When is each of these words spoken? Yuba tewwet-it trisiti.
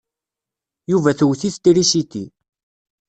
Yuba 0.91 1.11
tewwet-it 1.19 1.57
trisiti. 1.63 2.23